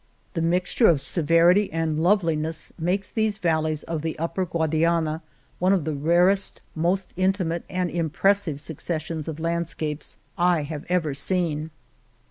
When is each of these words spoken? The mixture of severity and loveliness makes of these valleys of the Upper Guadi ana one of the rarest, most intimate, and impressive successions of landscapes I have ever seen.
The 0.33 0.41
mixture 0.41 0.87
of 0.87 0.99
severity 0.99 1.71
and 1.71 2.01
loveliness 2.01 2.73
makes 2.79 3.09
of 3.09 3.13
these 3.13 3.37
valleys 3.37 3.83
of 3.83 4.01
the 4.01 4.17
Upper 4.17 4.47
Guadi 4.47 4.83
ana 4.83 5.21
one 5.59 5.73
of 5.73 5.83
the 5.85 5.93
rarest, 5.93 6.59
most 6.73 7.13
intimate, 7.17 7.63
and 7.69 7.87
impressive 7.91 8.59
successions 8.61 9.27
of 9.27 9.39
landscapes 9.39 10.17
I 10.39 10.63
have 10.63 10.85
ever 10.89 11.13
seen. 11.13 11.69